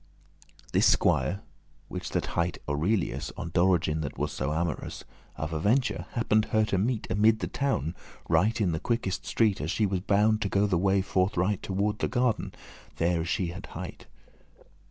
This 0.73 0.87
squier, 0.95 1.41
which 1.87 2.09
that 2.09 2.25
hight 2.33 2.57
Aurelius, 2.67 3.31
On 3.37 3.51
Dorigen 3.51 4.01
that 4.01 4.17
was 4.17 4.31
so 4.31 4.51
amorous, 4.51 5.03
Of 5.35 5.51
aventure 5.53 6.07
happen'd 6.13 6.45
her 6.45 6.65
to 6.65 6.79
meet 6.79 7.05
Amid 7.11 7.37
the 7.37 7.45
town, 7.47 7.93
right 8.27 8.59
in 8.59 8.71
the 8.71 8.79
quickest* 8.79 9.27
street, 9.27 9.59
*nearest 9.59 9.71
As 9.73 9.77
she 9.77 9.85
was 9.85 9.99
bound* 9.99 10.41
to 10.41 10.49
go 10.49 10.65
the 10.65 10.79
way 10.79 11.03
forthright 11.03 11.61
*prepared, 11.61 11.61
going 11.61 11.77
<29> 11.77 11.77
Toward 11.77 11.99
the 11.99 12.07
garden, 12.07 12.53
there 12.95 13.21
as 13.21 13.29
she 13.29 13.47
had 13.49 13.67
hight. 13.77 14.07